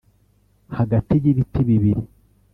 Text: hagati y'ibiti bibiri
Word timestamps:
hagati 0.77 1.13
y'ibiti 1.23 1.59
bibiri 1.69 2.03